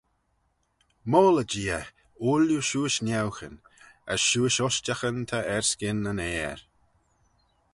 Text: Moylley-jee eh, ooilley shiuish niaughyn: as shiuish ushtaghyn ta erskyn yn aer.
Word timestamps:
Moylley-jee 1.11 1.71
eh, 1.79 1.87
ooilley 2.27 2.61
shiuish 2.69 2.97
niaughyn: 3.05 3.55
as 4.11 4.19
shiuish 4.27 4.59
ushtaghyn 4.67 5.19
ta 5.29 5.39
erskyn 5.55 6.09
yn 6.11 6.23
aer. 6.31 6.59